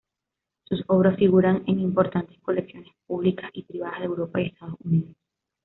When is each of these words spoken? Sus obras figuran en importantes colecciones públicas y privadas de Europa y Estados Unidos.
Sus 0.63 0.83
obras 0.87 1.15
figuran 1.15 1.61
en 1.67 1.79
importantes 1.79 2.39
colecciones 2.41 2.91
públicas 3.05 3.51
y 3.53 3.61
privadas 3.65 3.99
de 3.99 4.05
Europa 4.05 4.41
y 4.41 4.47
Estados 4.47 4.79
Unidos. 4.79 5.15